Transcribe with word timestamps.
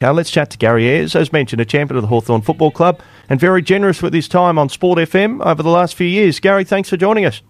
Now 0.00 0.12
let's 0.12 0.30
chat 0.30 0.50
to 0.50 0.58
Gary 0.58 0.86
Ayres, 0.86 1.16
as 1.16 1.32
mentioned, 1.32 1.60
a 1.60 1.64
champion 1.64 1.96
of 1.96 2.02
the 2.02 2.08
Hawthorn 2.08 2.42
Football 2.42 2.70
Club 2.70 3.00
and 3.28 3.40
very 3.40 3.60
generous 3.60 4.00
with 4.00 4.14
his 4.14 4.28
time 4.28 4.56
on 4.56 4.68
Sport 4.68 5.00
FM 5.00 5.44
over 5.44 5.60
the 5.60 5.70
last 5.70 5.96
few 5.96 6.06
years. 6.06 6.38
Gary, 6.38 6.62
thanks 6.62 6.88
for 6.88 6.96
joining 6.96 7.24
us. 7.24 7.42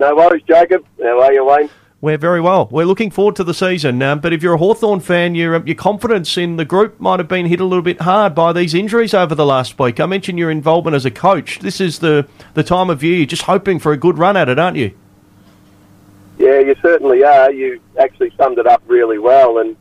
No 0.00 0.16
worries, 0.16 0.42
Jacob. 0.48 0.86
How 0.98 1.20
are 1.20 1.34
you, 1.34 1.44
Wayne? 1.44 1.68
We're 2.00 2.16
very 2.16 2.40
well. 2.40 2.68
We're 2.70 2.86
looking 2.86 3.10
forward 3.10 3.36
to 3.36 3.44
the 3.44 3.52
season. 3.52 4.00
Um, 4.00 4.20
but 4.20 4.32
if 4.32 4.42
you're 4.42 4.54
a 4.54 4.58
Hawthorn 4.58 5.00
fan, 5.00 5.34
your, 5.34 5.62
your 5.66 5.74
confidence 5.74 6.38
in 6.38 6.56
the 6.56 6.64
group 6.64 6.98
might 7.00 7.20
have 7.20 7.28
been 7.28 7.44
hit 7.44 7.60
a 7.60 7.66
little 7.66 7.82
bit 7.82 8.00
hard 8.00 8.34
by 8.34 8.54
these 8.54 8.72
injuries 8.72 9.12
over 9.12 9.34
the 9.34 9.44
last 9.44 9.78
week. 9.78 10.00
I 10.00 10.06
mentioned 10.06 10.38
your 10.38 10.50
involvement 10.50 10.94
as 10.94 11.04
a 11.04 11.10
coach. 11.10 11.58
This 11.58 11.82
is 11.82 11.98
the, 11.98 12.26
the 12.54 12.62
time 12.62 12.88
of 12.88 13.02
year 13.02 13.18
you're 13.18 13.26
just 13.26 13.42
hoping 13.42 13.78
for 13.78 13.92
a 13.92 13.98
good 13.98 14.16
run 14.16 14.38
at 14.38 14.48
it, 14.48 14.58
aren't 14.58 14.78
you? 14.78 14.96
Yeah, 16.38 16.60
you 16.60 16.74
certainly 16.80 17.22
are. 17.24 17.52
You 17.52 17.78
actually 18.00 18.32
summed 18.38 18.58
it 18.58 18.66
up 18.66 18.82
really 18.86 19.18
well. 19.18 19.58
And 19.58 19.76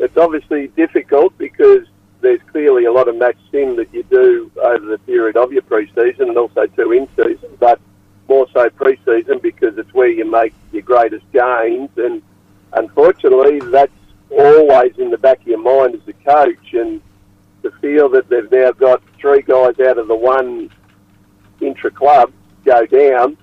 it's 0.00 0.16
obviously 0.16 0.68
difficult 0.68 1.36
because 1.36 1.86
there's 2.22 2.40
clearly 2.50 2.86
a 2.86 2.92
lot 2.92 3.06
of 3.06 3.16
match 3.16 3.36
sim 3.50 3.76
that 3.76 3.92
you 3.92 4.02
do 4.04 4.50
over 4.62 4.86
the 4.86 4.98
period 4.98 5.36
of 5.36 5.52
your 5.52 5.62
pre-season 5.62 6.28
and 6.28 6.38
also 6.38 6.66
two 6.66 6.92
in 6.92 7.06
season, 7.16 7.50
but 7.58 7.80
more 8.28 8.46
so 8.54 8.70
pre-season 8.70 9.38
because 9.42 9.76
it's 9.76 9.92
where 9.92 10.08
you 10.08 10.24
make 10.24 10.54
your 10.72 10.82
greatest 10.82 11.24
gains. 11.32 11.90
And 11.96 12.22
unfortunately, 12.72 13.60
that's 13.70 13.92
always 14.30 14.92
in 14.98 15.10
the 15.10 15.18
back 15.18 15.40
of 15.40 15.46
your 15.46 15.58
mind 15.58 15.94
as 15.96 16.08
a 16.08 16.12
coach. 16.24 16.72
And 16.72 17.02
to 17.62 17.70
feel 17.82 18.08
that 18.10 18.28
they've 18.30 18.50
now 18.50 18.72
got 18.72 19.02
three 19.20 19.42
guys 19.42 19.78
out 19.80 19.98
of 19.98 20.08
the 20.08 20.16
one 20.16 20.70
intra 21.60 21.90
club 21.90 22.32
go 22.64 22.86
down, 22.86 23.36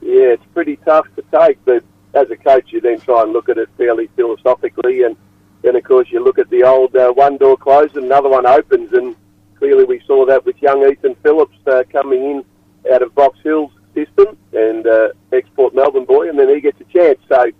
yeah, 0.00 0.32
it's 0.32 0.44
pretty 0.54 0.76
tough 0.76 1.06
to 1.16 1.24
take. 1.38 1.58
But 1.66 1.84
as 2.14 2.30
a 2.30 2.36
coach, 2.36 2.72
you 2.72 2.80
then 2.80 3.00
try 3.00 3.22
and 3.22 3.32
look 3.32 3.48
at 3.48 3.58
it 3.58 3.68
fairly 3.76 4.08
philosophically 4.16 5.02
and 5.02 5.16
then, 5.62 5.76
of 5.76 5.84
course, 5.84 6.08
you 6.10 6.22
look 6.22 6.38
at 6.38 6.50
the 6.50 6.62
old 6.62 6.94
uh, 6.94 7.12
one 7.12 7.36
door 7.36 7.56
closes 7.56 7.96
and 7.96 8.06
another 8.06 8.28
one 8.28 8.46
opens, 8.46 8.92
and 8.92 9.16
clearly 9.58 9.84
we 9.84 10.00
saw 10.06 10.24
that 10.26 10.44
with 10.44 10.60
young 10.62 10.88
Ethan 10.88 11.16
Phillips 11.22 11.56
uh, 11.66 11.82
coming 11.90 12.22
in 12.22 12.44
out 12.92 13.02
of 13.02 13.14
Box 13.14 13.38
Hill's 13.42 13.72
system 13.94 14.36
and 14.52 14.86
uh, 14.86 15.08
ex-Port 15.32 15.74
Melbourne 15.74 16.04
boy, 16.04 16.28
and 16.28 16.38
then 16.38 16.48
he 16.48 16.60
gets 16.60 16.80
a 16.80 16.84
chance. 16.84 17.18
So 17.28 17.50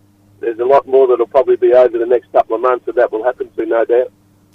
there's 0.41 0.61
a 0.61 0.65
lot 0.65 0.87
more 0.87 1.07
that'll 1.09 1.27
probably 1.27 1.57
be 1.57 1.73
over 1.73 1.99
the 1.99 2.07
next 2.07 2.31
couple 2.33 2.55
of 2.55 2.63
months 2.63 2.87
that 2.87 2.95
that 2.95 3.11
will 3.11 3.25
happen 3.25 3.51
to, 3.57 3.67
no 3.67 3.85
doubt. 3.85 4.13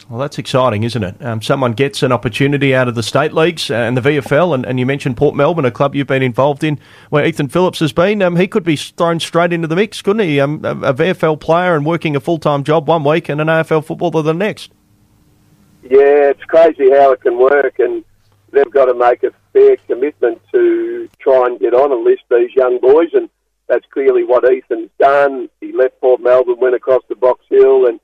Well, 0.09 0.19
that's 0.19 0.37
exciting, 0.37 0.83
isn't 0.83 1.03
it? 1.03 1.25
Um, 1.25 1.41
someone 1.41 1.73
gets 1.73 2.03
an 2.03 2.11
opportunity 2.11 2.75
out 2.75 2.87
of 2.87 2.95
the 2.95 3.03
state 3.03 3.33
leagues 3.33 3.71
and 3.71 3.95
the 3.95 4.01
VFL, 4.01 4.53
and, 4.53 4.65
and, 4.65 4.77
you 4.79 4.85
mentioned 4.85 5.15
Port 5.15 5.33
Melbourne, 5.33 5.65
a 5.65 5.71
club 5.71 5.95
you've 5.95 6.07
been 6.07 6.21
involved 6.21 6.63
in, 6.63 6.77
where 7.09 7.25
Ethan 7.25 7.47
Phillips 7.47 7.79
has 7.79 7.93
been. 7.93 8.21
Um, 8.21 8.35
he 8.35 8.47
could 8.47 8.63
be 8.63 8.75
thrown 8.75 9.19
straight 9.19 9.53
into 9.53 9.67
the 9.67 9.75
mix, 9.75 10.01
couldn't 10.01 10.27
he? 10.27 10.41
Um, 10.41 10.63
a, 10.65 10.71
a, 10.71 10.93
VFL 10.93 11.39
player 11.39 11.75
and 11.75 11.85
working 11.85 12.15
a 12.15 12.19
full 12.19 12.37
time 12.37 12.63
job 12.63 12.87
one 12.87 13.03
week 13.03 13.29
and 13.29 13.39
an 13.39 13.47
AFL 13.47 13.85
footballer 13.85 14.21
the 14.21 14.33
next. 14.33 14.71
Yeah, 15.83 16.29
it's 16.31 16.43
crazy 16.43 16.91
how 16.91 17.11
it 17.13 17.21
can 17.21 17.37
work, 17.37 17.79
and 17.79 18.03
they've 18.51 18.71
got 18.71 18.85
to 18.85 18.93
make 18.93 19.23
a 19.23 19.31
fair 19.53 19.77
commitment 19.87 20.41
to 20.51 21.09
try 21.19 21.47
and 21.47 21.59
get 21.59 21.73
on 21.73 21.91
and 21.91 22.03
list 22.03 22.23
these 22.29 22.53
young 22.55 22.79
boys, 22.79 23.09
and 23.13 23.29
that's 23.67 23.85
clearly 23.91 24.23
what 24.23 24.43
Ethan's 24.43 24.89
done. 24.99 25.49
He 25.61 25.71
left 25.71 25.99
Port 26.01 26.21
Melbourne, 26.21 26.59
went 26.59 26.75
across 26.75 27.03
to 27.07 27.15
Box 27.15 27.45
Hill, 27.49 27.87
and 27.87 27.99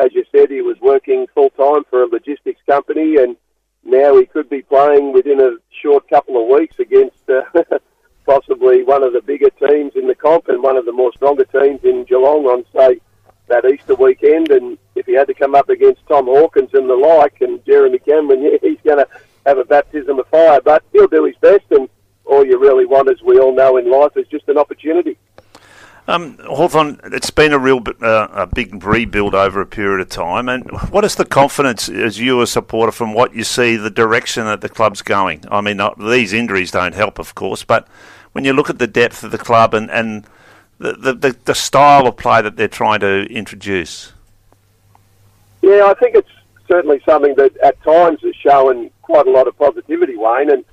as 0.00 0.14
you 0.14 0.24
said, 0.32 0.50
he 0.50 0.62
was 0.62 0.76
working 0.80 1.26
full 1.34 1.50
time 1.50 1.84
for 1.90 2.02
a 2.02 2.06
logistics 2.06 2.60
company, 2.66 3.16
and 3.16 3.36
now 3.84 4.16
he 4.18 4.26
could 4.26 4.48
be 4.48 4.62
playing 4.62 5.12
within 5.12 5.40
a 5.40 5.56
short 5.82 6.08
couple 6.08 6.42
of 6.42 6.48
weeks 6.48 6.78
against 6.78 7.18
uh, 7.28 7.42
possibly 8.26 8.82
one 8.82 9.02
of 9.02 9.12
the 9.12 9.20
bigger 9.20 9.50
teams 9.50 9.92
in 9.94 10.06
the 10.06 10.14
comp 10.14 10.48
and 10.48 10.62
one 10.62 10.76
of 10.76 10.86
the 10.86 10.92
more 10.92 11.12
stronger 11.12 11.44
teams 11.44 11.80
in 11.84 12.04
Geelong 12.04 12.44
on, 12.46 12.64
say, 12.74 13.00
that 13.48 13.64
Easter 13.64 13.94
weekend. 13.94 14.50
And 14.50 14.78
if 14.94 15.06
he 15.06 15.14
had 15.14 15.26
to 15.26 15.34
come 15.34 15.54
up 15.54 15.68
against 15.68 16.06
Tom 16.06 16.26
Hawkins 16.26 16.70
and 16.72 16.88
the 16.88 16.94
like 16.94 17.40
and 17.40 17.64
Jeremy 17.66 17.98
Cameron, 17.98 18.42
yeah, 18.44 18.58
he's 18.62 18.80
going 18.84 18.98
to 18.98 19.08
have 19.46 19.58
a 19.58 19.64
baptism 19.64 20.18
of 20.18 20.28
fire. 20.28 20.60
But 20.60 20.84
he'll 20.92 21.08
do 21.08 21.24
his 21.24 21.36
best, 21.40 21.64
and 21.70 21.88
all 22.24 22.46
you 22.46 22.58
really 22.58 22.86
want, 22.86 23.10
as 23.10 23.20
we 23.22 23.38
all 23.38 23.54
know 23.54 23.76
in 23.76 23.90
life, 23.90 24.16
is 24.16 24.28
just 24.28 24.48
an 24.48 24.58
opportunity. 24.58 25.18
Um, 26.10 26.38
Hawthorn, 26.38 26.98
it's 27.04 27.30
been 27.30 27.52
a 27.52 27.58
real 27.58 27.80
uh, 28.02 28.26
a 28.32 28.44
big 28.44 28.82
rebuild 28.82 29.32
over 29.32 29.60
a 29.60 29.66
period 29.66 30.00
of 30.00 30.08
time. 30.08 30.48
And 30.48 30.68
what 30.90 31.04
is 31.04 31.14
the 31.14 31.24
confidence, 31.24 31.88
as 31.88 32.18
you 32.18 32.40
a 32.40 32.48
supporter, 32.48 32.90
from 32.90 33.14
what 33.14 33.32
you 33.32 33.44
see 33.44 33.76
the 33.76 33.90
direction 33.90 34.44
that 34.46 34.60
the 34.60 34.68
club's 34.68 35.02
going? 35.02 35.44
I 35.52 35.60
mean, 35.60 35.80
these 36.00 36.32
injuries 36.32 36.72
don't 36.72 36.96
help, 36.96 37.20
of 37.20 37.36
course, 37.36 37.62
but 37.62 37.86
when 38.32 38.44
you 38.44 38.52
look 38.52 38.68
at 38.68 38.80
the 38.80 38.88
depth 38.88 39.22
of 39.22 39.30
the 39.30 39.38
club 39.38 39.72
and, 39.72 39.88
and 39.88 40.24
the, 40.78 41.14
the, 41.14 41.36
the 41.44 41.54
style 41.54 42.08
of 42.08 42.16
play 42.16 42.42
that 42.42 42.56
they're 42.56 42.66
trying 42.66 42.98
to 43.00 43.26
introduce. 43.32 44.12
Yeah, 45.62 45.84
I 45.86 45.94
think 45.94 46.16
it's 46.16 46.28
certainly 46.66 47.00
something 47.06 47.36
that 47.36 47.56
at 47.58 47.80
times 47.84 48.18
has 48.22 48.34
shown 48.34 48.90
quite 49.02 49.28
a 49.28 49.30
lot 49.30 49.46
of 49.46 49.56
positivity, 49.56 50.16
Wayne. 50.16 50.50
And 50.50 50.64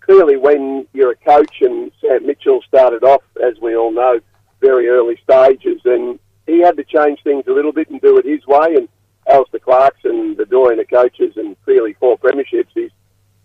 clearly, 0.00 0.38
when 0.38 0.86
you're 0.94 1.10
a 1.10 1.16
coach, 1.16 1.60
and 1.60 1.92
Sam 2.00 2.24
Mitchell 2.26 2.62
started 2.66 3.04
off, 3.04 3.22
as 3.44 3.58
we 3.60 3.76
all 3.76 3.92
know, 3.92 4.20
very 4.60 4.88
early 4.88 5.18
stages, 5.22 5.80
and 5.84 6.18
he 6.46 6.60
had 6.60 6.76
to 6.76 6.84
change 6.84 7.20
things 7.22 7.44
a 7.46 7.52
little 7.52 7.72
bit 7.72 7.90
and 7.90 8.00
do 8.00 8.18
it 8.18 8.24
his 8.24 8.46
way. 8.46 8.76
And 8.76 8.88
Alistair 9.28 9.60
Clarkson, 9.60 10.36
the 10.36 10.46
Dorian 10.46 10.80
of 10.80 10.88
coaches, 10.88 11.36
and 11.36 11.56
clearly 11.64 11.94
four 11.94 12.18
premierships, 12.18 12.68
he's 12.74 12.90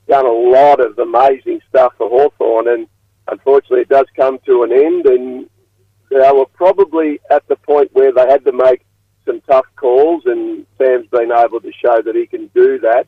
done 0.07 0.25
a 0.25 0.31
lot 0.31 0.79
of 0.79 0.97
amazing 0.99 1.61
stuff 1.69 1.93
for 1.97 2.09
Hawthorn, 2.09 2.67
and 2.67 2.87
unfortunately, 3.27 3.81
it 3.81 3.89
does 3.89 4.07
come 4.15 4.39
to 4.45 4.63
an 4.63 4.71
end. 4.71 5.05
And 5.05 5.49
they 6.09 6.31
were 6.31 6.45
probably 6.53 7.19
at 7.29 7.47
the 7.47 7.55
point 7.55 7.89
where 7.93 8.11
they 8.11 8.27
had 8.27 8.45
to 8.45 8.51
make 8.51 8.85
some 9.25 9.41
tough 9.41 9.65
calls, 9.75 10.23
and 10.25 10.65
Sam's 10.77 11.07
been 11.07 11.31
able 11.31 11.61
to 11.61 11.71
show 11.73 12.01
that 12.01 12.15
he 12.15 12.25
can 12.27 12.47
do 12.53 12.79
that, 12.79 13.07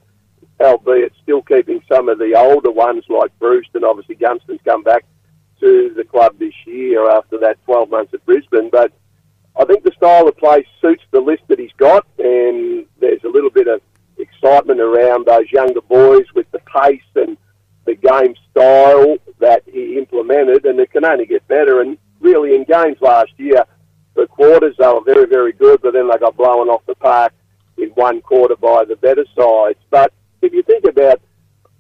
albeit 0.60 1.14
still 1.22 1.42
keeping 1.42 1.82
some 1.92 2.10
of 2.10 2.20
the 2.20 2.36
older 2.36 2.72
ones 2.72 3.04
like 3.10 3.38
Bruce 3.40 3.68
and 3.74 3.84
obviously 3.84 4.16
Gunston's 4.16 4.62
come 4.64 4.84
back 4.84 5.06
to 5.60 5.94
the 5.96 6.04
club 6.04 6.38
this 6.40 6.54
year 6.66 7.10
after 7.10 7.38
that 7.40 7.64
12 7.66 7.90
months 7.90 8.14
at 8.14 8.26
Brisbane. 8.26 8.70
But 8.70 8.92
I 9.56 9.66
think 9.66 9.84
the 9.84 9.92
style 9.96 10.28
of 10.28 10.38
play 10.38 10.66
suits 10.82 11.04
the 11.12 11.20
list 11.20 11.44
that 11.48 11.60
he's 11.60 11.74
got, 11.78 12.06
and 12.18 12.86
there's 13.00 13.24
a 13.24 13.30
little 13.30 13.50
bit 13.50 13.68
of 13.68 13.82
excitement 14.18 14.80
around 14.80 15.26
those 15.26 15.52
younger 15.52 15.82
boys 15.82 16.26
with 16.34 16.50
the 16.52 16.60
pace 16.60 17.02
and 17.16 17.38
the 17.86 17.96
game 17.96 18.36
style 18.52 19.18
that 19.40 19.64
he 19.66 19.98
implemented, 19.98 20.66
and 20.66 20.80
it 20.80 20.92
can 20.92 21.06
only 21.06 21.26
get 21.26 21.48
better. 21.48 21.82
And 21.82 21.98
really, 22.20 22.56
in 22.56 22.64
games 22.64 22.98
last 23.02 23.32
year, 23.38 23.66
the 24.16 24.28
quarters 24.28 24.76
they 24.78 24.88
were 24.88 25.02
very, 25.02 25.26
very 25.28 25.54
good, 25.54 25.82
but 25.82 25.94
then 25.94 26.10
they 26.10 26.18
got 26.18 26.38
blown 26.38 26.70
off 26.70 26.86
the 26.86 26.96
park 26.96 27.34
in 27.78 27.90
one 27.90 28.22
quarter 28.22 28.56
by 28.56 28.86
the 28.86 28.96
better 28.96 29.26
sides. 29.36 29.80
But 29.90 30.14
if 30.42 30.54
you 30.54 30.64
think 30.64 30.86
about, 30.86 31.22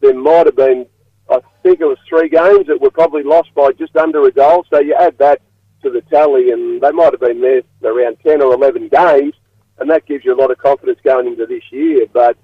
there 0.02 0.14
might 0.14 0.46
have 0.46 0.56
been 0.56 0.86
I 1.30 1.40
think 1.62 1.80
it 1.80 1.86
was 1.86 1.98
three 2.08 2.30
games 2.30 2.68
that 2.68 2.82
were 2.82 2.92
probably 2.92 3.24
lost 3.24 3.54
by 3.56 3.72
just 3.72 3.96
under 3.96 4.24
a 4.26 4.32
goal. 4.32 4.66
So 4.70 4.80
you 4.80 4.96
add 5.00 5.18
that 5.20 5.42
to 5.84 5.90
the 5.90 6.02
tally, 6.02 6.52
and 6.52 6.82
they 6.82 6.92
might 6.92 7.14
have 7.14 7.20
been 7.20 7.42
there 7.42 7.62
around 7.84 8.18
10 8.26 8.42
or 8.42 8.54
11 8.54 8.90
games, 8.90 9.34
and 9.80 9.90
that 9.90 10.06
gives 10.06 10.26
you 10.26 10.34
a 10.34 10.40
lot 10.40 10.52
of 10.52 10.58
confidence 10.58 11.00
going 11.04 11.28
into 11.28 11.46
this 11.46 11.64
year. 11.72 12.06
But 12.12 12.38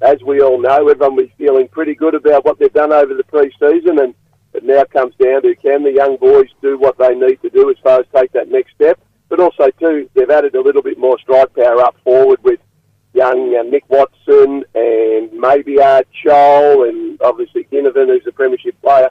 as 0.00 0.22
we 0.22 0.40
all 0.40 0.60
know, 0.60 0.88
everyone 0.88 1.16
was 1.16 1.28
feeling 1.38 1.68
pretty 1.68 1.94
good 1.94 2.14
about 2.14 2.44
what 2.44 2.58
they've 2.58 2.72
done 2.72 2.92
over 2.92 3.14
the 3.14 3.24
pre-season, 3.24 3.98
and 4.00 4.14
it 4.52 4.64
now 4.64 4.84
comes 4.84 5.14
down 5.16 5.42
to 5.42 5.54
can 5.56 5.82
the 5.82 5.92
young 5.92 6.16
boys 6.16 6.48
do 6.62 6.78
what 6.78 6.98
they 6.98 7.14
need 7.14 7.40
to 7.42 7.50
do 7.50 7.70
as 7.70 7.76
far 7.82 8.00
as 8.00 8.06
take 8.14 8.32
that 8.32 8.50
next 8.50 8.74
step. 8.74 9.00
But 9.28 9.40
also, 9.40 9.70
too, 9.80 10.08
they've 10.14 10.30
added 10.30 10.54
a 10.54 10.60
little 10.60 10.82
bit 10.82 10.98
more 10.98 11.18
strike 11.18 11.54
power 11.54 11.80
up 11.80 11.96
forward 12.04 12.38
with 12.42 12.60
young 13.14 13.56
uh, 13.56 13.62
Nick 13.62 13.84
Watson 13.88 14.64
and 14.74 15.32
maybe 15.32 15.80
Art 15.80 16.06
Scholl 16.22 16.88
and 16.88 17.20
obviously 17.22 17.64
Ginnivan, 17.72 18.08
who's 18.08 18.26
a 18.26 18.32
premiership 18.32 18.80
player. 18.82 19.10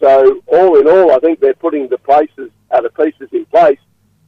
So 0.00 0.42
all 0.46 0.80
in 0.80 0.88
all, 0.88 1.12
I 1.12 1.18
think 1.20 1.38
they're 1.38 1.54
putting 1.54 1.88
the 1.88 1.98
places, 1.98 2.50
uh, 2.70 2.80
the 2.80 2.90
pieces 2.90 3.28
in 3.32 3.44
place, 3.46 3.78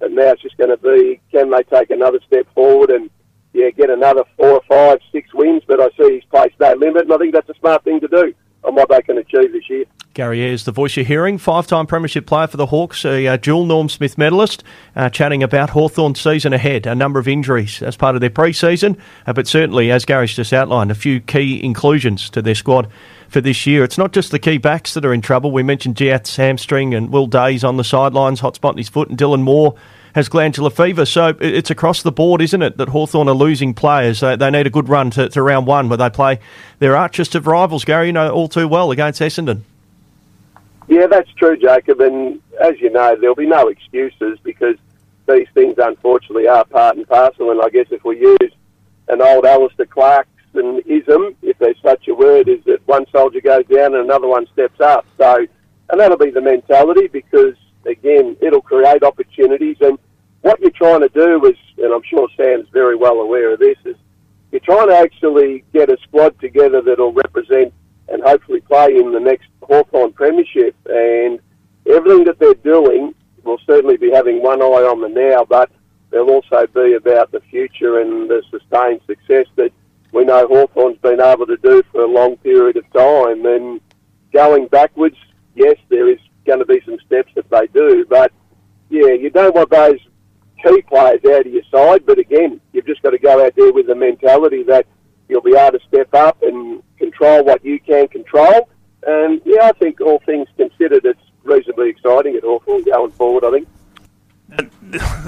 and 0.00 0.14
now 0.14 0.30
it's 0.30 0.42
just 0.42 0.56
going 0.56 0.70
to 0.70 0.76
be 0.76 1.20
can 1.32 1.50
they 1.50 1.62
take 1.64 1.90
another 1.90 2.20
step 2.26 2.46
forward 2.54 2.90
and 2.90 3.10
yeah 3.52 3.70
get 3.70 3.90
another 3.90 4.22
four 4.36 4.50
or 4.50 4.62
five, 4.68 4.98
six 5.10 5.32
wins. 5.34 5.62
But 5.66 5.80
I 5.80 5.88
see 5.98 6.14
his 6.14 6.25
place 6.25 6.52
no 6.60 6.75
limit, 6.75 7.02
and 7.02 7.12
I 7.12 7.16
think 7.16 7.34
that's 7.34 7.49
a 7.49 7.58
smart 7.58 7.82
thing 7.82 8.00
to 8.00 8.08
do 8.08 8.34
on 8.64 8.75
what 8.75 8.88
they 8.88 9.02
can 9.02 9.19
achieve 9.19 9.52
this 9.52 9.69
year. 9.69 9.84
Gary 10.14 10.43
Ayres, 10.43 10.64
the 10.64 10.70
voice 10.70 10.96
you're 10.96 11.05
hearing, 11.05 11.38
five-time 11.38 11.88
premiership 11.88 12.25
player 12.25 12.46
for 12.46 12.56
the 12.56 12.66
Hawks, 12.66 13.05
a 13.05 13.26
uh, 13.26 13.37
dual 13.37 13.66
Norm 13.66 13.88
Smith 13.88 14.16
medalist, 14.16 14.62
uh, 14.94 15.11
chatting 15.11 15.43
about 15.43 15.70
Hawthorn's 15.70 16.20
season 16.20 16.52
ahead, 16.52 16.87
a 16.87 16.94
number 16.94 17.19
of 17.19 17.26
injuries 17.26 17.82
as 17.82 17.96
part 17.96 18.14
of 18.14 18.20
their 18.20 18.31
pre-season, 18.31 18.96
uh, 19.26 19.32
but 19.32 19.49
certainly, 19.49 19.90
as 19.90 20.05
Gary's 20.05 20.34
just 20.34 20.52
outlined, 20.52 20.93
a 20.93 20.94
few 20.94 21.20
key 21.20 21.61
inclusions 21.62 22.31
to 22.31 22.40
their 22.40 22.55
squad 22.55 22.88
for 23.28 23.40
this 23.40 23.66
year. 23.66 23.82
It's 23.82 23.99
not 23.99 24.12
just 24.12 24.31
the 24.31 24.38
key 24.38 24.58
backs 24.58 24.94
that 24.94 25.05
are 25.05 25.12
in 25.12 25.20
trouble. 25.20 25.50
We 25.50 25.64
mentioned 25.64 25.96
Jiath's 25.96 26.37
hamstring 26.37 26.94
and 26.94 27.12
Will 27.12 27.26
Day's 27.26 27.64
on 27.64 27.76
the 27.76 27.82
sidelines, 27.82 28.38
hot 28.38 28.55
spot 28.55 28.75
in 28.75 28.78
his 28.78 28.88
foot, 28.88 29.08
and 29.08 29.19
Dylan 29.19 29.43
Moore 29.43 29.75
has 30.14 30.28
glandular 30.28 30.70
fever. 30.70 31.05
So 31.05 31.37
it's 31.40 31.70
across 31.70 32.02
the 32.02 32.12
board, 32.12 32.40
isn't 32.40 32.62
it, 32.62 32.76
that 32.76 32.88
Hawthorn 32.88 33.28
are 33.28 33.34
losing 33.34 33.75
players. 33.75 34.20
They, 34.20 34.50
need 34.50 34.66
a 34.66 34.70
good 34.70 34.88
run 34.88 35.11
to, 35.11 35.28
to 35.28 35.43
round 35.43 35.66
one 35.66 35.88
where 35.88 35.99
they 35.99 36.11
play 36.11 36.38
their 36.78 36.93
archest 36.93 37.34
of 37.34 37.46
rivals, 37.46 37.84
Gary, 37.84 38.06
you 38.06 38.12
know 38.12 38.31
all 38.31 38.49
too 38.49 38.69
well, 38.69 38.90
against 38.90 39.20
Essendon. 39.20 39.62
Yeah, 40.87 41.06
that's 41.06 41.31
true, 41.32 41.56
Jacob. 41.56 42.00
And 42.00 42.40
as 42.61 42.81
you 42.81 42.90
know, 42.90 43.16
there'll 43.16 43.34
be 43.34 43.46
no 43.46 43.69
excuses 43.69 44.38
because 44.43 44.76
these 45.26 45.49
things, 45.55 45.76
unfortunately, 45.78 46.46
are 46.46 46.64
part 46.64 46.96
and 46.96 47.08
parcel. 47.08 47.50
And 47.50 47.61
I 47.61 47.70
guess 47.70 47.87
if 47.90 48.05
we 48.05 48.20
use 48.20 48.52
an 49.08 49.20
old 49.20 49.46
Alistair 49.46 49.87
Clarkson-ism, 49.87 51.37
if 51.43 51.58
there's 51.58 51.81
such 51.82 52.06
a 52.08 52.14
word, 52.14 52.49
is 52.49 52.62
that 52.64 52.87
one 52.87 53.06
soldier 53.11 53.40
goes 53.40 53.66
down 53.66 53.94
and 53.94 54.05
another 54.05 54.28
one 54.28 54.46
steps 54.52 54.81
up. 54.81 55.06
So, 55.19 55.46
and 55.90 56.00
that'll 56.00 56.19
be 56.19 56.31
the 56.31 56.40
mentality 56.40 57.08
because, 57.08 57.55
again, 57.87 58.37
it'll 58.40 58.62
create 58.62 59.02
opportunities. 59.02 59.78
And 59.81 59.99
what 60.44 60.61
you're 60.61 60.70
trying 60.70 61.00
to 61.00 61.08
do 61.08 61.43
is, 61.46 61.56
and 61.79 61.91
I'm 61.91 62.02
sure 62.02 62.29
Sam's 62.37 62.69
very 62.70 62.96
well 62.96 63.20
aware 63.20 63.55
of 63.55 63.61
this, 63.61 63.79
is 63.87 63.96
you're 64.52 64.61
trying 64.61 64.88
to 64.88 64.94
actually 64.94 65.64
get 65.73 65.88
a 65.88 65.96
squad 66.02 66.38
together 66.38 66.82
that'll 66.82 67.14
represent 67.14 67.73
and 68.11 68.23
hopefully 68.23 68.61
play 68.61 68.94
in 68.94 69.11
the 69.11 69.20
next 69.20 69.49
Hawthorn 69.62 70.12
Premiership. 70.12 70.76
And 70.85 71.41
everything 71.91 72.25
that 72.25 72.38
they're 72.38 72.52
doing 72.56 73.14
will 73.43 73.58
certainly 73.67 73.96
be 73.96 74.11
having 74.11 74.43
one 74.43 74.61
eye 74.61 74.87
on 74.87 75.00
the 75.00 75.08
now, 75.08 75.46
but 75.46 75.70
they'll 76.11 76.29
also 76.29 76.67
be 76.75 76.93
about 76.93 77.32
the 77.32 77.40
future 77.50 78.00
and 78.00 78.29
the 78.29 78.43
sustained 78.50 79.00
success 79.06 79.47
that 79.56 79.73
we 80.12 80.26
know 80.26 80.47
Hawthorn's 80.47 80.99
been 80.99 81.23
able 81.23 81.47
to 81.47 81.56
do 81.56 81.82
for 81.90 82.02
a 82.02 82.06
long 82.06 82.37
period 82.37 82.76
of 82.76 82.85
time. 82.93 83.47
And 83.47 83.81
going 84.35 84.67
backwards, 84.67 85.17
yes, 85.55 85.79
there 85.88 86.11
is 86.11 86.19
going 86.44 86.58
to 86.58 86.67
be 86.67 86.82
some 86.85 86.99
steps 87.06 87.32
that 87.35 87.49
they 87.49 87.67
do, 87.69 88.05
but 88.05 88.31
yeah, 88.90 89.14
you 89.14 89.31
don't 89.31 89.55
want 89.55 89.70
those 89.70 89.99
key 90.62 90.82
players 90.82 91.20
out 91.26 91.46
of 91.46 91.52
your 91.52 91.62
side, 91.70 92.06
but 92.06 92.18
again, 92.18 92.60
you've 92.72 92.86
just 92.86 93.02
got 93.02 93.10
to 93.10 93.18
go 93.18 93.44
out 93.44 93.54
there 93.56 93.72
with 93.72 93.86
the 93.86 93.94
mentality 93.94 94.62
that 94.64 94.86
you'll 95.28 95.42
be 95.42 95.56
able 95.56 95.78
to 95.78 95.84
step 95.86 96.12
up 96.14 96.42
and 96.42 96.82
control 96.98 97.44
what 97.44 97.64
you 97.64 97.80
can 97.80 98.08
control. 98.08 98.68
And 99.06 99.40
yeah, 99.44 99.66
I 99.68 99.72
think 99.72 100.00
all 100.00 100.20
things 100.24 100.48
considered, 100.56 101.04
it's 101.04 101.20
reasonably 101.42 101.90
exciting 101.90 102.36
at 102.36 102.42
Hawthorn 102.42 102.84
going 102.84 103.12
forward, 103.12 103.44
I 103.44 103.50
think. 103.50 103.68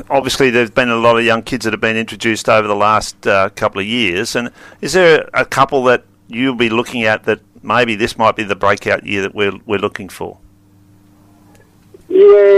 Obviously, 0.11 0.51
there's 0.51 0.71
been 0.71 0.91
a 0.91 0.97
lot 0.97 1.19
of 1.19 1.25
young 1.25 1.43
kids 1.43 1.65
that 1.65 1.73
have 1.73 1.81
been 1.81 1.97
introduced 1.97 2.49
over 2.49 2.67
the 2.69 2.77
last 2.77 3.27
uh, 3.27 3.49
couple 3.51 3.81
of 3.81 3.87
years. 3.87 4.37
And 4.37 4.51
is 4.81 4.93
there 4.93 5.29
a 5.35 5.45
couple 5.45 5.83
that 5.85 6.05
you'll 6.29 6.55
be 6.55 6.71
looking 6.71 7.05
at 7.05 7.25
that 7.25 7.41
maybe 7.63 7.97
this 7.97 8.17
might 8.17 8.37
be 8.37 8.45
the 8.45 8.57
breakout 8.57 9.05
year 9.05 9.23
that 9.23 9.35
we're, 9.35 9.59
we're 9.67 9.79
looking 9.79 10.09
for? 10.09 10.39
Yeah, 12.09 12.56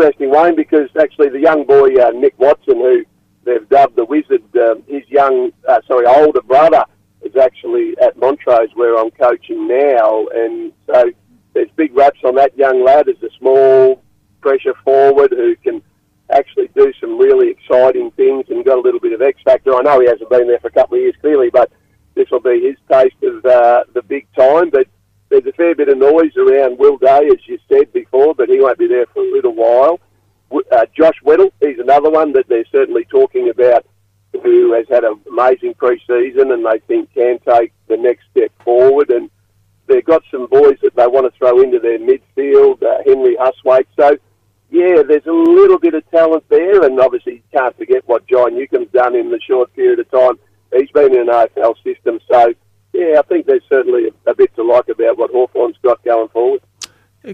interesting, 0.00 0.30
Wayne, 0.30 0.56
because 0.56 0.88
actually 0.98 1.28
the 1.28 1.40
young 1.40 1.64
boy 1.64 1.94
uh, 1.96 2.10
Nick 2.10 2.38
Watson, 2.38 2.76
who 2.76 3.04
they've 3.44 3.68
dubbed 3.68 3.96
the 3.96 4.04
Wizard, 4.04 4.42
um, 4.56 4.82
his 4.88 5.02
young, 5.08 5.52
uh, 5.68 5.80
sorry, 5.86 6.06
older 6.06 6.40
brother 6.40 6.84
is 7.22 7.36
actually 7.36 7.94
at 8.00 8.16
Montrose 8.16 8.70
where 8.74 8.98
I'm 8.98 9.10
coaching 9.10 9.68
now, 9.68 10.26
and 10.34 10.72
so 10.86 11.10
there's 11.52 11.68
big 11.76 11.94
raps 11.94 12.20
on 12.24 12.34
that 12.36 12.56
young 12.56 12.82
lad 12.82 13.08
as 13.08 13.22
a 13.22 13.28
small 13.38 14.02
pressure 14.40 14.74
forward 14.84 15.32
who 15.32 15.54
can 15.56 15.82
actually 16.30 16.70
do 16.74 16.92
some 16.98 17.18
really 17.18 17.50
exciting 17.50 18.10
things 18.12 18.46
and 18.48 18.64
got 18.64 18.78
a 18.78 18.80
little 18.80 19.00
bit 19.00 19.12
of 19.12 19.20
X 19.20 19.42
factor. 19.44 19.74
I 19.74 19.82
know 19.82 20.00
he 20.00 20.06
hasn't 20.06 20.30
been 20.30 20.48
there 20.48 20.60
for 20.60 20.68
a 20.68 20.72
couple 20.72 20.96
of 20.96 21.02
years 21.02 21.14
clearly, 21.20 21.50
but 21.50 21.70
this 22.14 22.30
will 22.30 22.40
be 22.40 22.62
his 22.62 22.76
taste 22.90 23.22
of 23.22 23.44
uh, 23.44 23.84
the 23.92 24.02
big 24.02 24.26
time. 24.34 24.70
But 24.70 24.86
there's 25.30 25.46
a 25.46 25.52
fair 25.52 25.74
bit 25.74 25.88
of 25.88 25.96
noise 25.96 26.36
around 26.36 26.78
Will 26.78 26.98
Day, 26.98 27.28
as 27.28 27.38
you 27.46 27.58
said 27.68 27.92
before, 27.92 28.34
but 28.34 28.48
he 28.48 28.60
won't 28.60 28.78
be 28.78 28.88
there 28.88 29.06
for 29.06 29.22
a 29.22 29.32
little 29.32 29.54
while. 29.54 30.00
Uh, 30.52 30.86
Josh 30.96 31.14
Weddle, 31.24 31.52
he's 31.60 31.78
another 31.78 32.10
one 32.10 32.32
that 32.32 32.48
they're 32.48 32.64
certainly 32.72 33.04
talking 33.04 33.48
about 33.48 33.86
who 34.42 34.72
has 34.72 34.86
had 34.88 35.04
an 35.04 35.20
amazing 35.28 35.74
pre-season 35.74 36.50
and 36.50 36.64
they 36.66 36.78
think 36.86 37.12
can 37.14 37.38
take 37.48 37.72
the 37.88 37.96
next 37.96 38.24
step 38.32 38.50
forward. 38.64 39.10
And 39.10 39.30
they've 39.86 40.04
got 40.04 40.22
some 40.30 40.46
boys 40.46 40.78
that 40.82 40.96
they 40.96 41.06
want 41.06 41.32
to 41.32 41.38
throw 41.38 41.60
into 41.62 41.78
their 41.78 41.98
midfield, 41.98 42.82
uh, 42.82 43.02
Henry 43.06 43.36
Hustwaite. 43.36 43.86
So, 43.96 44.16
yeah, 44.70 45.02
there's 45.02 45.26
a 45.26 45.32
little 45.32 45.78
bit 45.78 45.94
of 45.94 46.08
talent 46.10 46.44
there. 46.48 46.84
And 46.84 46.98
obviously, 47.00 47.34
you 47.34 47.42
can't 47.52 47.76
forget 47.76 48.02
what 48.06 48.26
Jai 48.26 48.50
Newcombe's 48.50 48.92
done 48.92 49.14
in 49.14 49.30
the 49.30 49.40
short 49.46 49.72
period 49.74 50.00
of 50.00 50.10
time. 50.10 50.38
He's 50.72 50.90
been 50.90 51.14
in 51.14 51.28
an 51.28 51.34
AFL 51.34 51.74
system. 51.84 52.18
So, 52.30 52.54
yeah, 53.00 53.18
I 53.18 53.22
think 53.22 53.46
there's 53.46 53.62
certainly 53.68 54.12
a, 54.26 54.34
bit 54.34 54.54
to 54.56 54.62
like 54.62 54.88
about 54.88 55.16
what 55.16 55.30
Hawthorn's 55.30 55.76
got 55.82 56.04
going 56.04 56.28
forward. 56.28 56.60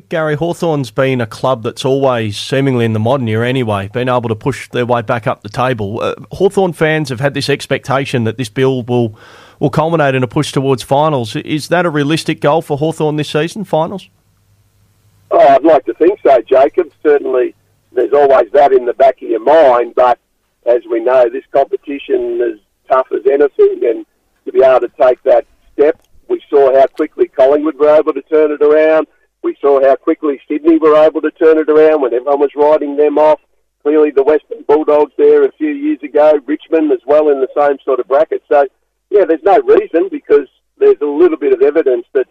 Gary 0.09 0.35
Hawthorn's 0.35 0.91
been 0.91 1.21
a 1.21 1.27
club 1.27 1.63
that's 1.63 1.85
always, 1.85 2.37
seemingly 2.37 2.85
in 2.85 2.93
the 2.93 3.01
modern 3.01 3.29
era 3.29 3.49
anyway, 3.49 3.89
been 3.89 4.09
able 4.09 4.29
to 4.29 4.35
push 4.35 4.69
their 4.71 4.87
way 4.87 5.03
back 5.03 5.27
up 5.27 5.43
the 5.43 5.49
table. 5.49 6.01
Uh, 6.01 6.15
Hawthorn 6.33 6.73
fans 6.73 7.09
have 7.09 7.21
had 7.21 7.35
this 7.35 7.49
expectation 7.49 8.25
that 8.25 8.37
this 8.37 8.49
build 8.49 8.89
will 8.89 9.19
will 9.59 9.71
culminate 9.71 10.15
in 10.15 10.23
a 10.23 10.29
push 10.29 10.53
towards 10.53 10.83
finals. 10.83 11.35
Is 11.35 11.69
that 11.69 11.87
a 11.87 11.91
realistic 11.91 12.41
goal 12.41 12.63
for 12.63 12.77
Hawthorn 12.77 13.17
this 13.17 13.31
season, 13.31 13.65
finals? 13.65 14.11
Oh, 15.31 15.39
I'd 15.39 15.65
like 15.65 15.85
to 15.87 15.95
think 15.95 16.21
so, 16.23 16.41
Jacob. 16.43 16.93
Certainly, 17.03 17.55
there's 17.93 18.13
always 18.13 18.51
that 18.53 18.73
in 18.73 18.85
the 18.85 18.93
back 18.93 19.17
of 19.23 19.29
your 19.29 19.41
mind, 19.41 19.95
but 19.97 20.19
as 20.67 20.83
we 20.91 21.01
know, 21.01 21.29
this 21.31 21.45
competition 21.53 22.41
is 22.43 22.61
tough 22.89 23.07
as 23.13 23.25
anything, 23.27 23.81
and 23.85 24.07
to 24.45 24.53
be 24.53 24.63
able 24.63 24.81
to 24.81 24.91
take 25.01 25.23
that 25.23 25.47
step, 25.77 26.01
we 26.29 26.43
saw 26.51 26.75
how 26.75 26.87
quickly 26.87 27.29
Collingwood 27.29 27.79
were 27.79 27.95
able 27.95 28.13
to 28.13 28.23
turn 28.23 28.51
it 28.51 28.63
around. 28.63 29.07
We 29.43 29.57
saw 29.61 29.81
how 29.81 29.97
quickly 29.97 30.41
Sydney 30.49 30.79
were 30.79 30.97
able 30.97 31.21
to 31.21 31.31
turn 31.31 31.59
it 31.59 31.69
around 31.69 32.03
when 32.03 32.15
everyone 32.15 32.41
was 32.41 32.51
writing 32.57 32.97
them 32.97 33.19
off. 33.19 33.41
Clearly, 33.83 34.11
the 34.11 34.25
Western 34.25 34.65
Bulldogs 34.67 35.13
there 35.17 35.45
a 35.45 35.53
few 35.53 35.71
years 35.71 36.03
ago, 36.03 36.41
Richmond 36.47 36.91
as 36.91 36.99
well 37.07 37.29
in 37.29 37.41
the 37.41 37.49
same 37.57 37.77
sort 37.85 38.01
of 38.01 38.09
bracket. 38.09 38.43
So, 38.51 38.67
yeah, 39.11 39.25
there's 39.25 39.45
no 39.45 39.61
reason 39.61 40.09
because 40.11 40.49
there's 40.79 41.01
a 41.01 41.07
little 41.07 41.39
bit 41.39 41.53
of 41.53 41.63
evidence 41.63 42.07
that's 42.13 42.29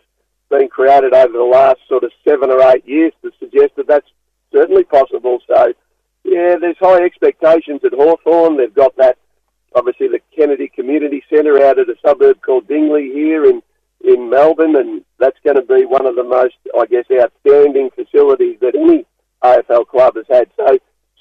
been 0.50 0.68
created 0.68 1.14
over 1.14 1.32
the 1.32 1.44
last 1.44 1.80
sort 1.88 2.04
of 2.04 2.12
seven 2.28 2.52
or 2.52 2.62
eight 2.74 2.86
years 2.86 3.14
to 3.22 3.32
suggest 3.40 3.76
that 3.78 3.88
that's 3.88 4.10
certainly 4.52 4.84
possible. 4.84 5.40
So, 5.48 5.74
yeah, 6.26 6.58
there's 6.60 6.78
high 6.80 7.04
expectations 7.04 7.82
at 7.86 7.94
Hawthorn. 7.94 8.58
They've 8.58 8.74
got 8.74 8.96
that, 8.98 9.18
obviously, 9.76 10.08
the 10.08 10.22
Kennedy 10.36 10.68
Community 10.68 11.24
Centre 11.30 11.64
out 11.64 11.80
at 11.80 11.90
a 11.90 11.96
suburb 12.06 12.42
called 12.42 12.68
Dingley 12.68 13.12
here 13.14 13.46
in 13.46 13.62
in 14.04 14.30
Melbourne, 14.30 14.76
and 14.76 15.04
that's 15.20 15.38
going 15.44 15.56
to 15.56 15.64
be 15.64 15.86
one 15.86 16.06
of 16.06 16.16
the 16.16 16.24
most, 16.24 16.56
I 16.80 16.86
guess, 16.86 17.06
outstanding 17.12 17.90
facilities 17.96 18.60
that 18.62 18.76
any 18.76 19.06
AFL 19.44 19.88
club 19.88 20.16
has 20.16 20.26
had. 20.30 20.50
So 20.56 20.78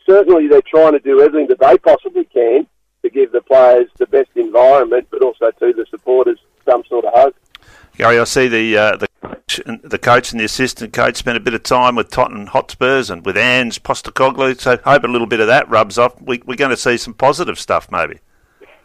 certainly 0.06 0.48
they're 0.48 0.60
trying 0.62 0.92
to 0.92 0.98
do 0.98 1.22
everything 1.22 1.48
that 1.48 1.60
they 1.60 1.78
possibly 1.78 2.24
can 2.24 2.66
to 3.02 3.10
give 3.10 3.32
the 3.32 3.40
players 3.40 3.88
the 3.98 4.06
best 4.06 4.30
environment, 4.34 5.08
but 5.10 5.22
also 5.22 5.50
to 5.50 5.72
the 5.72 5.86
supporters 5.90 6.38
some 6.64 6.82
sort 6.88 7.04
of 7.04 7.12
hope. 7.14 7.36
Gary, 7.96 8.18
I 8.18 8.24
see 8.24 8.48
the 8.48 8.76
uh, 8.76 8.96
the 8.96 9.08
coach, 9.22 9.60
and 9.64 9.80
the 9.82 9.98
coach 9.98 10.32
and 10.32 10.40
the 10.40 10.44
assistant 10.44 10.92
coach 10.92 11.16
spent 11.16 11.36
a 11.36 11.40
bit 11.40 11.54
of 11.54 11.62
time 11.62 11.94
with 11.94 12.10
Tottenham 12.10 12.46
Hotspurs 12.48 13.08
and 13.08 13.24
with 13.24 13.36
Ange 13.36 13.82
Postecoglou. 13.82 14.60
So 14.60 14.78
hope 14.78 15.04
a 15.04 15.08
little 15.08 15.28
bit 15.28 15.40
of 15.40 15.46
that 15.46 15.68
rubs 15.68 15.96
off. 15.96 16.20
We, 16.20 16.42
we're 16.44 16.56
going 16.56 16.70
to 16.70 16.76
see 16.76 16.96
some 16.96 17.14
positive 17.14 17.58
stuff, 17.58 17.90
maybe. 17.90 18.18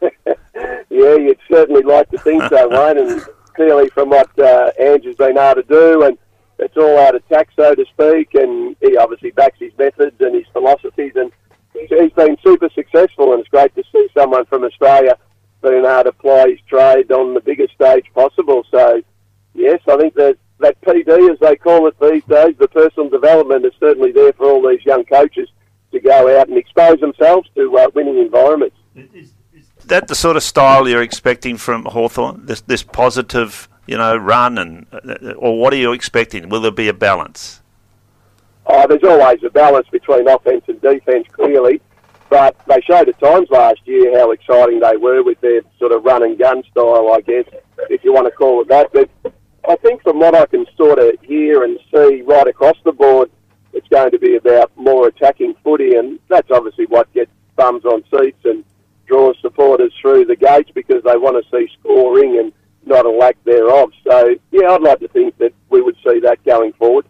Yeah, 0.01 1.15
you'd 1.15 1.39
certainly 1.51 1.83
like 1.83 2.09
to 2.11 2.17
think 2.19 2.43
so, 2.43 2.67
Wayne. 2.69 2.97
And 2.97 3.25
clearly 3.55 3.89
from 3.89 4.09
what 4.09 4.29
uh, 4.39 4.71
Andrew's 4.79 5.15
been 5.15 5.37
able 5.37 5.61
to 5.61 5.67
do, 5.67 6.03
and 6.03 6.17
it's 6.59 6.77
all 6.77 6.99
out 6.99 7.15
of 7.15 7.27
tax, 7.27 7.53
so 7.55 7.75
to 7.75 7.85
speak. 7.85 8.33
And 8.35 8.75
he 8.81 8.97
obviously 8.97 9.31
backs 9.31 9.59
his 9.59 9.73
methods 9.77 10.15
and 10.19 10.35
his 10.35 10.45
philosophies, 10.53 11.13
and 11.15 11.31
he's, 11.73 11.89
he's 11.89 12.13
been 12.13 12.37
super 12.43 12.69
successful. 12.73 13.33
And 13.33 13.41
it's 13.41 13.49
great 13.49 13.75
to 13.75 13.83
see 13.91 14.07
someone 14.13 14.45
from 14.45 14.63
Australia 14.63 15.17
being 15.61 15.85
able 15.85 16.03
to 16.03 16.09
apply 16.09 16.49
his 16.49 16.59
trade 16.67 17.11
on 17.11 17.33
the 17.33 17.41
biggest 17.41 17.73
stage 17.73 18.05
possible. 18.13 18.63
So, 18.71 19.01
yes, 19.53 19.81
I 19.87 19.97
think 19.97 20.15
that 20.15 20.37
that 20.59 20.79
PD, 20.81 21.31
as 21.31 21.39
they 21.39 21.55
call 21.55 21.87
it 21.87 21.95
these 21.99 22.23
days, 22.25 22.55
the 22.59 22.67
personal 22.67 23.09
development 23.09 23.65
is 23.65 23.73
certainly 23.79 24.11
there 24.11 24.33
for 24.33 24.49
all 24.49 24.67
these 24.67 24.85
young 24.85 25.05
coaches 25.05 25.49
to 25.91 25.99
go 25.99 26.39
out 26.39 26.49
and 26.49 26.57
expose 26.57 26.99
themselves 26.99 27.49
to 27.55 27.77
uh, 27.77 27.87
winning 27.95 28.19
environments 28.19 28.75
that 29.89 30.07
the 30.07 30.15
sort 30.15 30.37
of 30.37 30.43
style 30.43 30.87
you're 30.87 31.01
expecting 31.01 31.57
from 31.57 31.85
Hawthorn? 31.85 32.45
This 32.45 32.61
this 32.61 32.83
positive, 32.83 33.67
you 33.85 33.97
know, 33.97 34.15
run 34.15 34.57
and 34.57 34.85
uh, 34.91 35.33
or 35.33 35.59
what 35.59 35.73
are 35.73 35.77
you 35.77 35.91
expecting? 35.91 36.49
Will 36.49 36.61
there 36.61 36.71
be 36.71 36.87
a 36.87 36.93
balance? 36.93 37.61
Oh, 38.65 38.85
there's 38.87 39.03
always 39.03 39.43
a 39.43 39.49
balance 39.49 39.87
between 39.89 40.27
offense 40.27 40.63
and 40.67 40.79
defense, 40.81 41.27
clearly. 41.31 41.81
But 42.29 42.55
they 42.67 42.79
showed 42.81 43.09
at 43.09 43.19
times 43.19 43.49
last 43.49 43.79
year 43.85 44.17
how 44.17 44.29
exciting 44.31 44.79
they 44.79 44.97
were 44.97 45.23
with 45.23 45.41
their 45.41 45.61
sort 45.79 45.91
of 45.91 46.03
run 46.03 46.21
and 46.21 46.37
gun 46.37 46.63
style, 46.71 47.11
I 47.11 47.21
guess, 47.21 47.45
if 47.89 48.03
you 48.03 48.13
want 48.13 48.27
to 48.27 48.31
call 48.31 48.61
it 48.61 48.67
that. 48.67 48.93
But 48.93 49.09
I 49.67 49.75
think 49.77 50.03
from 50.03 50.19
what 50.19 50.35
I 50.35 50.45
can 50.45 50.67
sort 50.77 50.99
of 50.99 51.19
hear 51.23 51.63
and 51.63 51.79
see 51.91 52.21
right 52.21 52.47
across 52.47 52.77
the 52.85 52.91
board, 52.91 53.31
it's 53.73 53.87
going 53.87 54.11
to 54.11 54.19
be 54.19 54.35
about 54.35 54.71
more 54.75 55.07
attacking 55.07 55.55
footy, 55.63 55.95
and 55.95 56.19
that's 56.27 56.51
obviously 56.51 56.85
what 56.85 57.11
gets 57.13 57.31
bums 57.55 57.85
on 57.85 58.03
seats 58.11 58.45
and 58.45 58.63
draw 59.07 59.33
supporters 59.41 59.93
through 60.09 60.25
the 60.25 60.35
gates 60.35 60.71
because 60.73 61.03
they 61.03 61.17
want 61.17 61.43
to 61.43 61.51
see 61.51 61.71
scoring 61.79 62.39
and 62.39 62.51
not 62.85 63.05
a 63.05 63.09
lack 63.09 63.41
thereof. 63.43 63.91
So, 64.07 64.35
yeah, 64.51 64.69
I'd 64.69 64.81
like 64.81 64.99
to 64.99 65.07
think 65.09 65.37
that 65.37 65.53
we 65.69 65.81
would 65.81 65.95
see 65.97 66.19
that 66.21 66.43
going 66.43 66.73
forward. 66.73 67.05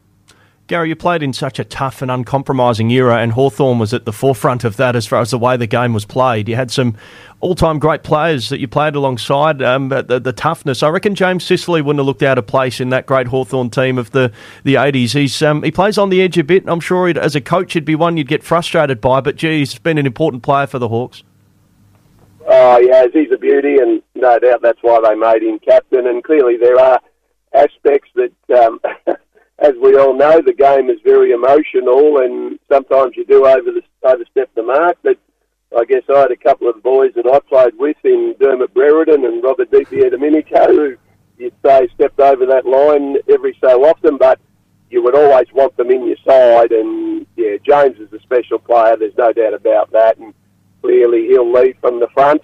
Gary, 0.68 0.90
you 0.90 0.96
played 0.96 1.24
in 1.24 1.34
such 1.34 1.58
a 1.58 1.64
tough 1.64 2.04
and 2.04 2.12
uncompromising 2.12 2.92
era, 2.92 3.18
and 3.18 3.32
Hawthorn 3.32 3.80
was 3.80 3.92
at 3.92 4.06
the 4.06 4.14
forefront 4.14 4.64
of 4.64 4.78
that 4.78 4.96
as 4.96 5.08
far 5.08 5.20
as 5.20 5.32
the 5.32 5.40
way 5.40 5.58
the 5.58 5.66
game 5.66 5.94
was 5.94 6.06
played. 6.06 6.48
You 6.48 6.56
had 6.58 6.70
some 6.70 6.96
all 7.40 7.56
time 7.56 7.80
great 7.80 8.04
players 8.04 8.50
that 8.50 8.60
you 8.60 8.68
played 8.68 8.94
alongside, 8.94 9.64
um, 9.64 9.90
the, 9.90 10.20
the, 10.20 10.34
toughness. 10.34 10.84
I 10.84 10.90
reckon 10.90 11.16
James 11.16 11.44
Sicily 11.44 11.82
wouldn't 11.82 12.00
have 12.00 12.06
looked 12.06 12.22
out 12.22 12.38
of 12.38 12.46
place 12.46 12.80
in 12.80 12.90
that 12.90 13.08
great 13.08 13.28
Hawthorn 13.28 13.72
team 13.72 13.98
of 13.98 14.12
the, 14.12 14.32
the 14.64 14.76
80s. 14.76 15.14
He's, 15.14 15.42
um, 15.42 15.64
he 15.64 15.72
plays 15.72 15.98
on 15.98 16.12
the 16.12 16.22
edge 16.22 16.38
a 16.38 16.44
bit. 16.44 16.66
I'm 16.68 16.82
sure 16.82 17.10
as 17.18 17.36
a 17.36 17.42
coach, 17.42 17.74
he'd 17.74 17.86
be 17.86 17.96
one 17.96 18.18
you'd 18.18 18.28
get 18.28 18.44
frustrated 18.44 19.02
by, 19.02 19.22
but 19.22 19.38
gee, 19.38 19.60
he's 19.60 19.80
been 19.80 19.98
an 19.98 20.06
important 20.06 20.44
player 20.44 20.68
for 20.68 20.78
the 20.78 20.90
Hawks. 20.90 21.24
Oh, 22.52 22.88
has. 22.92 23.12
He's 23.14 23.32
a 23.32 23.38
beauty, 23.38 23.78
and 23.78 24.02
no 24.16 24.40
doubt 24.40 24.62
that's 24.64 24.82
why 24.82 25.00
they 25.04 25.16
made 25.16 25.44
him 25.44 25.60
captain. 25.60 26.08
And 26.08 26.24
clearly, 26.24 26.58
there 26.58 26.80
are 26.80 27.00
aspects 27.54 28.10
that, 28.16 28.66
um, 28.66 28.80
as 29.60 29.74
we 29.82 29.96
all 29.96 30.16
know, 30.18 30.42
the 30.42 30.54
game 30.54 30.90
is 30.90 31.00
very 31.04 31.32
emotional, 31.32 32.18
and 32.18 32.58
sometimes 32.72 33.16
you 33.16 33.26
do 33.26 33.46
over 33.46 33.72
the, 33.72 33.84
overstep 34.04 34.50
the 34.56 34.64
mark. 34.64 34.98
But 35.04 35.18
I 35.78 35.86
guess 35.86 36.02
I 36.10 36.22
had 36.22 36.32
a 36.32 36.38
couple 36.38 36.68
of 36.68 36.82
boys 36.82 37.12
that 37.16 37.32
I 37.32 37.40
played 37.48 37.78
with 37.78 37.98
in 38.04 38.36
Dermott 38.40 38.74
Brereton 38.74 39.26
and 39.26 39.44
Robert 39.44 39.70
DiPierdomenico 39.70 40.68
who 40.68 40.98
you'd 41.38 41.54
say 41.64 41.88
stepped 41.94 42.20
over 42.20 42.48
that 42.48 42.66
line 42.66 43.18
every 43.32 43.56
so 43.62 43.86
often, 43.86 44.18
but 44.18 44.40
you 44.90 45.04
would 45.04 45.16
always 45.16 45.46
want 45.54 45.78
them 45.78 45.92
in 45.92 46.08
your 46.08 46.18
side. 46.28 46.72
And 46.72 47.28
yeah, 47.36 47.58
James 47.64 48.00
is 48.00 48.12
a 48.12 48.20
special 48.22 48.58
player. 48.58 48.98
There's 48.98 49.18
no 49.18 49.32
doubt 49.32 49.54
about 49.54 49.92
that. 49.92 50.18
And 50.18 50.34
clearly 50.82 51.28
he'll 51.28 51.52
lead 51.52 51.78
from 51.80 52.00
the 52.00 52.08
front. 52.14 52.42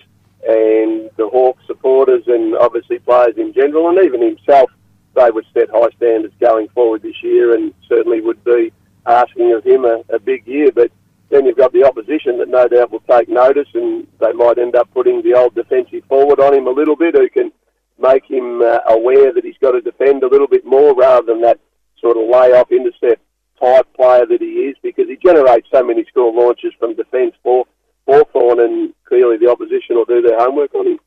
And 0.48 1.10
the 1.18 1.28
Hawks 1.28 1.64
supporters 1.66 2.24
and 2.28 2.56
obviously 2.56 3.00
players 3.00 3.36
in 3.36 3.52
general, 3.52 3.90
and 3.90 3.98
even 4.06 4.22
himself, 4.22 4.70
they 5.16 5.32
would 5.32 5.46
set 5.54 5.70
high 5.72 5.90
standards 5.98 6.36
going 6.40 6.68
forward 6.70 7.02
this 7.02 7.24
year, 7.24 7.56
and 7.56 7.74
certainly 7.90 8.22
would 8.22 8.44
be 8.44 8.72
asking 9.08 9.54
of 9.54 9.64
him 9.64 9.86
a, 9.86 10.04
a 10.10 10.20
big 10.20 10.46
year. 10.46 10.72
But 10.72 10.92
then 11.30 11.48
you've 11.48 11.58
got 11.58 11.74
the 11.74 11.84
opposition 11.84 12.38
that 12.38 12.50
no 12.50 12.68
doubt 12.68 12.92
will 12.92 13.00
take 13.10 13.28
notice, 13.28 13.70
and 13.74 14.06
they 14.20 14.34
might 14.34 14.60
end 14.60 14.76
up 14.76 14.88
putting 14.94 15.24
the 15.24 15.34
old 15.34 15.56
defensive 15.56 16.04
forward 16.08 16.40
on 16.40 16.54
him 16.54 16.68
a 16.68 16.72
little 16.72 16.96
bit, 16.96 17.16
who 17.16 17.28
can 17.30 17.52
make 17.98 18.26
him 18.26 18.62
uh, 18.62 18.80
aware 18.90 19.34
that 19.34 19.46
he's 19.46 19.58
got 19.62 19.72
to 19.72 19.82
defend 19.82 20.22
a 20.22 20.28
little 20.28 20.48
bit 20.48 20.66
more 20.66 20.94
rather 20.94 21.26
than 21.26 21.42
that 21.42 21.60
sort 22.00 22.18
of 22.18 22.30
lay-off 22.30 22.72
intercept 22.72 23.22
type 23.60 23.88
player 23.96 24.26
that 24.28 24.42
he 24.42 24.68
is, 24.68 24.76
because 24.84 25.08
he 25.08 25.16
generates 25.16 25.68
so 25.74 25.82
many 25.82 26.06
score 26.06 26.32
launches 26.32 26.74
from 26.78 26.94
defence 26.94 27.34
for 27.42 27.66
Hawthorn, 28.08 28.60
and 28.60 28.94
clearly 29.06 29.38
the 29.38 29.50
opposition 29.50 29.96
will 29.96 30.06
do 30.06 30.22
their 30.22 30.40
homework 30.40 30.74
on 30.76 30.88
him. 30.88 31.00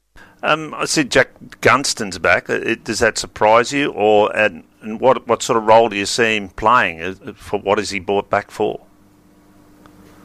Um, 0.42 0.74
I 0.74 0.84
see 0.84 1.04
Jack 1.04 1.30
Gunston's 1.60 2.18
back. 2.18 2.48
Uh, 2.48 2.76
does 2.84 3.00
that 3.00 3.18
surprise 3.18 3.72
you, 3.72 3.90
or 3.92 4.34
and, 4.36 4.64
and 4.82 5.00
what 5.00 5.26
what 5.26 5.42
sort 5.42 5.56
of 5.56 5.64
role 5.64 5.88
do 5.88 5.96
you 5.96 6.06
see 6.06 6.36
him 6.36 6.48
playing? 6.50 7.14
For 7.34 7.58
what 7.58 7.78
is 7.78 7.90
he 7.90 7.98
brought 7.98 8.30
back 8.30 8.50
for? 8.50 8.80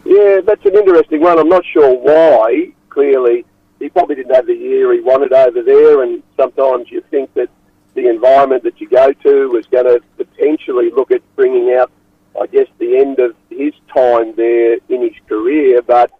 Yeah, 0.05 0.41
that's 0.45 0.65
an 0.65 0.75
interesting 0.75 1.21
one. 1.21 1.39
I'm 1.39 1.49
not 1.49 1.63
sure 1.65 1.95
why. 1.95 2.73
Clearly, 2.89 3.45
he 3.79 3.89
probably 3.89 4.15
didn't 4.15 4.35
have 4.35 4.45
the 4.45 4.55
year 4.55 4.93
he 4.93 4.99
wanted 4.99 5.33
over 5.33 5.63
there, 5.63 6.03
and 6.03 6.21
sometimes 6.37 6.91
you 6.91 7.01
think 7.09 7.33
that 7.33 7.49
the 7.95 8.07
environment 8.07 8.63
that 8.63 8.79
you 8.79 8.89
go 8.89 9.13
to 9.13 9.55
is 9.55 9.65
going 9.67 9.85
to 9.85 10.01
potentially 10.17 10.91
look 10.91 11.11
at 11.11 11.21
bringing 11.35 11.73
out, 11.73 11.91
I 12.39 12.47
guess, 12.47 12.67
the 12.79 12.97
end 12.97 13.19
of 13.19 13.35
his 13.49 13.73
time 13.93 14.35
there 14.35 14.77
in 14.89 15.01
his 15.01 15.15
career. 15.27 15.81
But 15.81 16.11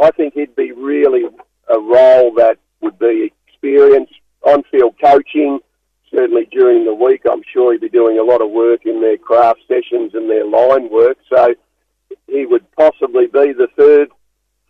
I 0.00 0.10
think 0.10 0.34
he'd 0.34 0.56
be 0.56 0.72
really 0.72 1.24
a 1.68 1.78
role 1.78 2.34
that 2.34 2.58
would 2.80 2.98
be 2.98 3.32
experience, 3.48 4.10
on-field 4.42 4.96
coaching. 5.02 5.60
Certainly 6.14 6.48
during 6.50 6.84
the 6.84 6.94
week, 6.94 7.22
I'm 7.30 7.42
sure 7.52 7.72
he'd 7.72 7.80
be 7.80 7.88
doing 7.88 8.18
a 8.18 8.22
lot 8.22 8.42
of 8.42 8.50
work 8.50 8.84
in 8.84 9.00
their 9.00 9.16
craft 9.16 9.60
sessions 9.66 10.12
and 10.14 10.28
their 10.28 10.44
line 10.46 10.90
work. 10.90 11.16
So 11.30 11.54
he 12.26 12.44
would 12.44 12.70
possibly 12.72 13.26
be 13.26 13.52
the 13.52 13.68
third 13.76 14.10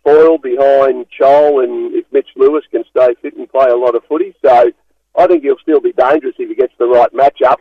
foil 0.03 0.37
behind 0.37 1.05
Chol 1.19 1.63
and 1.63 1.93
if 1.95 2.05
Mitch 2.11 2.29
Lewis 2.35 2.63
can 2.71 2.83
stay 2.89 3.15
fit 3.21 3.35
and 3.35 3.49
play 3.49 3.67
a 3.69 3.75
lot 3.75 3.95
of 3.95 4.03
footy. 4.05 4.33
So 4.43 4.71
I 5.17 5.27
think 5.27 5.43
he'll 5.43 5.57
still 5.61 5.81
be 5.81 5.93
dangerous 5.93 6.35
if 6.37 6.49
he 6.49 6.55
gets 6.55 6.73
the 6.77 6.87
right 6.87 7.11
matchup. 7.13 7.57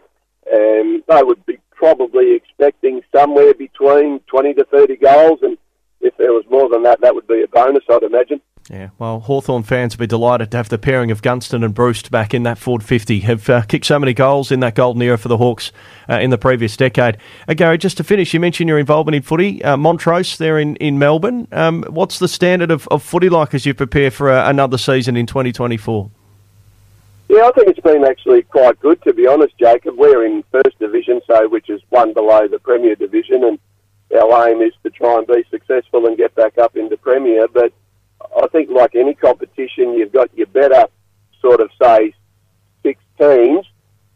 And 0.51 1.03
they 1.09 1.23
would 1.23 1.45
be 1.47 1.59
probably 1.71 2.35
expecting 2.35 3.01
somewhere 3.15 3.55
between 3.55 4.21
20 4.21 4.55
to 4.55 4.65
30 4.65 4.97
goals. 4.97 5.39
And 5.43 5.59
if 6.03 6.17
there 6.17 6.33
was 6.33 6.45
more 6.51 6.69
than 6.69 6.83
that, 6.83 7.01
that 7.01 7.15
would 7.15 7.27
be 7.27 7.43
a 7.43 7.49
bonus, 7.49 7.85
I'd 7.89 8.03
imagine. 8.03 8.41
Yeah, 8.71 8.91
well, 8.99 9.21
Hawthorn 9.21 9.65
fans 9.65 9.97
will 9.97 10.05
be 10.05 10.07
delighted 10.07 10.51
to 10.53 10.57
have 10.57 10.69
the 10.69 10.79
pairing 10.79 11.11
of 11.11 11.21
Gunston 11.21 11.65
and 11.65 11.75
Bruce 11.75 12.03
back 12.03 12.33
in 12.33 12.45
that 12.45 12.59
forward 12.59 12.85
50. 12.85 13.21
Have 13.21 13.49
uh, 13.51 13.63
kicked 13.63 13.87
so 13.87 13.99
many 13.99 14.15
goals 14.15 14.53
in 14.53 14.61
that 14.61 14.77
golden 14.77 15.03
era 15.03 15.19
for 15.19 15.29
the 15.29 15.37
Hawks 15.37 15.73
uh, 16.09 16.21
in 16.21 16.31
the 16.31 16.39
previous 16.39 16.77
decade. 16.77 17.19
Uh, 17.49 17.55
Gary, 17.55 17.77
just 17.77 17.97
to 17.97 18.05
finish, 18.05 18.33
you 18.33 18.39
mentioned 18.39 18.69
your 18.69 18.79
involvement 18.79 19.17
in 19.17 19.23
footy. 19.23 19.63
Uh, 19.65 19.77
Montrose 19.77 20.39
there 20.39 20.59
in, 20.59 20.77
in 20.77 20.99
Melbourne. 20.99 21.49
Um, 21.51 21.83
what's 21.89 22.21
the 22.21 22.29
standard 22.29 22.71
of, 22.71 22.87
of 22.89 23.03
footy 23.03 23.29
like 23.29 23.53
as 23.53 23.67
you 23.67 23.75
prepare 23.75 24.11
for 24.11 24.31
uh, 24.31 24.49
another 24.49 24.79
season 24.79 25.17
in 25.17 25.27
2024? 25.27 26.11
Yeah, 27.29 27.47
I 27.47 27.53
think 27.53 27.69
it's 27.69 27.81
been 27.81 28.05
actually 28.05 28.43
quite 28.43 28.79
good, 28.79 29.03
to 29.03 29.13
be 29.13 29.27
honest, 29.27 29.59
Jacob. 29.59 29.97
We're 29.97 30.25
in 30.25 30.45
First 30.53 30.79
Division, 30.79 31.21
so 31.27 31.49
which 31.49 31.69
is 31.69 31.81
one 31.89 32.13
below 32.13 32.47
the 32.47 32.59
Premier 32.59 32.95
Division, 32.95 33.43
and 33.43 33.59
our 34.15 34.49
aim 34.49 34.61
is 34.61 34.73
to 34.83 34.91
try 34.91 35.17
and 35.19 35.27
be 35.27 35.45
successful 35.51 36.07
and 36.07 36.17
get 36.17 36.35
back 36.35 36.59
up 36.59 36.77
into 36.77 36.97
Premier. 36.97 37.47
But 37.49 37.73
I 38.37 38.47
think, 38.49 38.71
like 38.71 38.95
any 38.95 39.15
competition, 39.15 39.95
you've 39.95 40.13
got 40.13 40.37
your 40.37 40.47
better 40.49 40.87
sort 41.41 41.61
of 41.61 41.71
say 41.81 42.15
six 42.83 43.01
teams, 43.19 43.67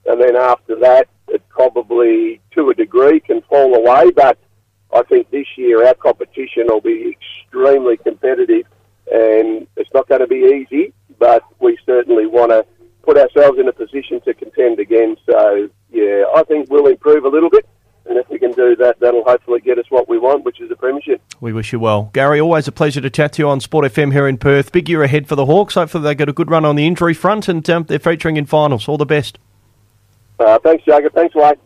and 0.06 0.20
then 0.20 0.36
after 0.36 0.76
that, 0.80 1.08
it 1.28 1.42
probably 1.48 2.40
to 2.52 2.70
a 2.70 2.74
degree 2.74 3.20
can 3.20 3.42
fall 3.42 3.74
away. 3.74 4.10
But 4.10 4.38
I 4.94 5.02
think 5.02 5.30
this 5.30 5.46
year 5.56 5.86
our 5.86 5.94
competition 5.94 6.66
will 6.68 6.80
be 6.80 7.16
extremely 7.16 7.96
competitive, 7.96 8.66
and 9.12 9.66
it's 9.76 9.90
not 9.94 10.08
going 10.08 10.20
to 10.20 10.26
be 10.26 10.66
easy. 10.66 10.92
But 11.18 11.42
we 11.60 11.78
certainly 11.86 12.26
want 12.26 12.50
to 12.50 12.66
put 13.02 13.16
ourselves 13.16 13.58
in 13.58 13.68
a 13.68 13.72
position 13.72 14.20
to 14.22 14.34
contend 14.34 14.78
again. 14.78 15.16
So 15.24 15.68
yeah, 15.90 16.24
I 16.34 16.42
think 16.44 16.70
we'll 16.70 16.88
improve 16.88 17.24
a 17.24 17.28
little 17.28 17.50
bit. 17.50 17.66
And 18.04 18.18
if 18.18 18.28
we 18.28 18.38
can 18.38 18.54
do 18.68 18.76
that, 18.76 18.98
that'll 19.00 19.24
hopefully 19.24 19.60
get 19.60 19.78
us 19.78 19.86
what 19.90 20.08
we 20.08 20.18
want, 20.18 20.44
which 20.44 20.60
is 20.60 20.70
a 20.70 20.76
premiership. 20.76 21.20
We 21.40 21.52
wish 21.52 21.72
you 21.72 21.80
well. 21.80 22.10
Gary, 22.12 22.40
always 22.40 22.66
a 22.68 22.72
pleasure 22.72 23.00
to 23.00 23.10
chat 23.10 23.34
to 23.34 23.42
you 23.42 23.48
on 23.48 23.60
Sport 23.60 23.92
FM 23.92 24.12
here 24.12 24.26
in 24.26 24.38
Perth. 24.38 24.72
Big 24.72 24.88
year 24.88 25.02
ahead 25.02 25.28
for 25.28 25.36
the 25.36 25.46
Hawks. 25.46 25.74
Hopefully 25.74 26.04
they 26.04 26.14
get 26.14 26.28
a 26.28 26.32
good 26.32 26.50
run 26.50 26.64
on 26.64 26.76
the 26.76 26.86
injury 26.86 27.14
front 27.14 27.48
and 27.48 27.68
um, 27.70 27.84
they're 27.84 27.98
featuring 27.98 28.36
in 28.36 28.46
finals. 28.46 28.88
All 28.88 28.98
the 28.98 29.06
best. 29.06 29.38
Uh, 30.38 30.58
thanks, 30.58 30.84
Jacob. 30.84 31.14
Thanks, 31.14 31.34
Wade. 31.34 31.58